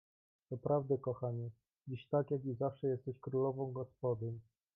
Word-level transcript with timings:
"Doprawdy 0.51 0.97
kochanie, 0.97 1.49
dziś 1.87 2.07
tak 2.07 2.31
jak 2.31 2.45
i 2.45 2.53
zawsze 2.55 2.87
jesteś 2.87 3.19
królową 3.19 3.71
gospodyń!" 3.71 4.39